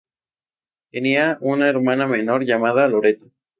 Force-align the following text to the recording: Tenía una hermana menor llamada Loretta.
Tenía 0.89 1.37
una 1.41 1.69
hermana 1.69 2.07
menor 2.07 2.43
llamada 2.43 2.87
Loretta. 2.87 3.27